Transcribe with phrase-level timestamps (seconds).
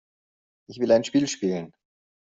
[0.67, 1.71] Ich will ein Spiel spielen.